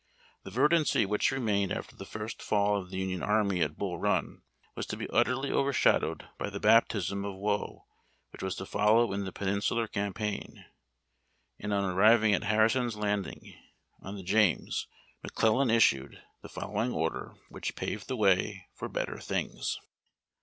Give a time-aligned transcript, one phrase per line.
[0.41, 4.41] The verdancy wdiich remained after the first fall of the Union army at Bull Run
[4.73, 7.85] was to be utterly overshadowed by the baptism of woe
[8.31, 10.65] which was to follow in the Peninsular Campaign;
[11.59, 13.53] and on arriving at Harrison's Landing,
[14.01, 14.87] on the James,
[15.21, 19.25] McClellan issued the following order, which paved the way for better things:—.
[19.53, 19.79] AlUir WAGON TRAINS.